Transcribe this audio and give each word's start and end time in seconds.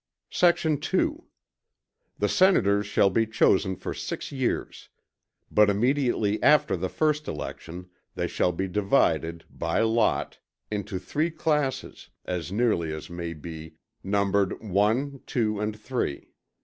Sect. 0.31 0.65
2. 0.81 1.25
The 2.17 2.27
Senators 2.27 2.87
shall 2.87 3.11
be 3.11 3.27
chosen 3.27 3.75
for 3.75 3.93
six 3.93 4.31
years; 4.31 4.89
but 5.51 5.69
immediately 5.69 6.41
after 6.41 6.75
the 6.75 6.89
first 6.89 7.27
election 7.27 7.87
they 8.15 8.25
shall 8.25 8.51
be 8.51 8.67
divided, 8.67 9.45
by 9.47 9.81
lot, 9.81 10.39
into 10.71 10.97
three 10.97 11.29
classes, 11.29 12.09
as 12.25 12.51
nearly 12.51 12.91
as 12.91 13.11
may 13.11 13.33
be, 13.33 13.75
numbered 14.03 14.59
one, 14.67 15.21
two 15.27 15.59
and 15.59 15.79
three. 15.79 16.33